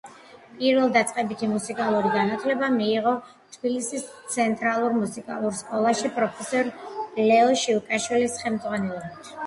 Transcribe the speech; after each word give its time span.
პირველდაწყებითი 0.59 1.49
მუსიკალური 1.51 2.13
განათლება 2.15 2.71
მიიღო 2.79 3.13
თბილისის 3.57 4.09
ცენტრალურ 4.39 4.99
მუსიკალურ 5.03 5.57
სკოლაში 5.63 6.15
პროფესორ 6.19 6.75
ლეო 7.31 7.57
შიუკაშვილის 7.67 8.45
ხელმძღვანელობით. 8.45 9.37